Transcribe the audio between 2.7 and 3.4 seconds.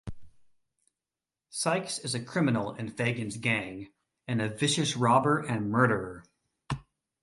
in Fagin's